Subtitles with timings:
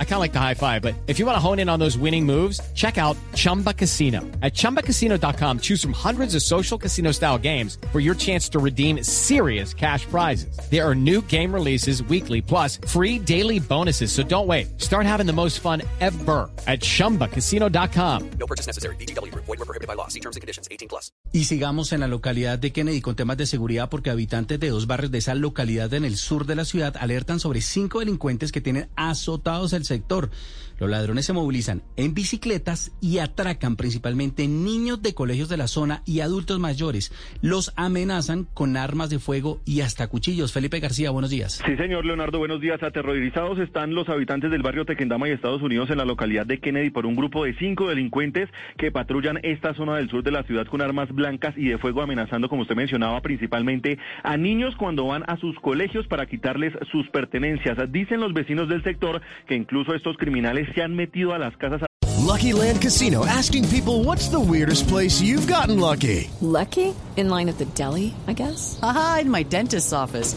[0.00, 1.78] I kind of like the high five, but if you want to hone in on
[1.78, 4.22] those winning moves, check out Chumba Casino.
[4.42, 9.04] At ChumbaCasino.com, choose from hundreds of social casino style games for your chance to redeem
[9.04, 10.58] serious cash prizes.
[10.68, 14.10] There are new game releases weekly, plus free daily bonuses.
[14.10, 14.80] So don't wait.
[14.80, 18.30] Start having the most fun ever at ChumbaCasino.com.
[18.40, 18.96] No purchase necessary.
[18.96, 19.32] VGW.
[19.34, 20.08] Void were prohibited by law.
[20.08, 20.66] See terms and conditions.
[20.72, 21.12] 18 plus.
[21.32, 24.86] Y sigamos en la localidad de Kennedy con temas de seguridad porque habitantes de dos
[24.86, 28.60] barrios de esa localidad en el sur de la ciudad alertan sobre cinco delincuentes que
[28.60, 30.30] tienen azotados el sector.
[30.78, 36.02] Los ladrones se movilizan en bicicletas y atracan principalmente niños de colegios de la zona
[36.06, 37.12] y adultos mayores.
[37.42, 40.52] Los amenazan con armas de fuego y hasta cuchillos.
[40.52, 41.60] Felipe García, buenos días.
[41.66, 42.80] Sí, señor Leonardo, buenos días.
[42.80, 46.90] Aterrorizados están los habitantes del barrio Tequendama y Estados Unidos en la localidad de Kennedy
[46.90, 50.66] por un grupo de cinco delincuentes que patrullan esta zona del sur de la ciudad
[50.66, 55.24] con armas blancas y de fuego amenazando, como usted mencionaba, principalmente a niños cuando van
[55.26, 57.76] a sus colegios para quitarles sus pertenencias.
[57.90, 61.82] Dicen los vecinos del sector que incluso estos criminales se han metido a las casas.
[62.28, 66.30] Lucky Land Casino asking people what's the weirdest place you've gotten lucky?
[66.40, 66.94] Lucky?
[67.16, 68.78] In line at the deli, I guess?
[68.82, 70.36] Aha, in my dentist's office.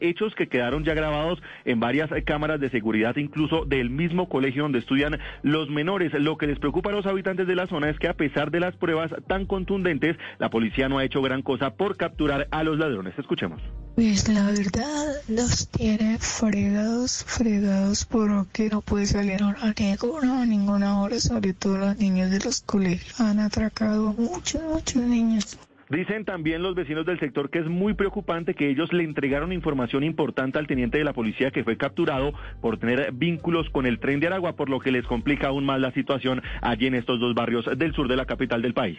[0.00, 4.78] Hechos que quedaron ya grabados en varias cámaras de seguridad, incluso del mismo colegio donde
[4.78, 6.12] estudian los menores.
[6.14, 8.60] Lo que les preocupa a los habitantes de la zona es que a pesar de
[8.60, 12.78] las pruebas tan contundentes, la policía no ha hecho gran cosa por capturar a los
[12.78, 13.14] ladrones.
[13.18, 13.60] Escuchemos.
[13.94, 21.00] Pues la verdad los tiene fregados, fregados porque no puede salir a ninguna, a ninguna
[21.00, 23.20] hora, sobre todo los niños de los colegios.
[23.20, 25.56] Han atracado muchos, muchos niños.
[25.90, 30.02] Dicen también los vecinos del sector que es muy preocupante que ellos le entregaron información
[30.02, 34.20] importante al teniente de la policía que fue capturado por tener vínculos con el tren
[34.20, 37.34] de Aragua, por lo que les complica aún más la situación allí en estos dos
[37.34, 38.98] barrios del sur de la capital del país.